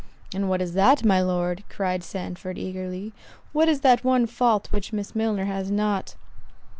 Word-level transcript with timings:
"And 0.33 0.49
what 0.49 0.63
is 0.63 0.73
that, 0.73 1.05
my 1.05 1.21
Lord?" 1.21 1.63
cried 1.69 2.03
Sandford, 2.03 2.57
eagerly, 2.57 3.13
"What 3.53 3.67
is 3.69 3.81
that 3.81 4.03
one 4.03 4.25
fault, 4.25 4.67
which 4.71 4.91
Miss 4.91 5.13
Milner 5.15 5.45
has 5.45 5.69
not?" 5.69 6.15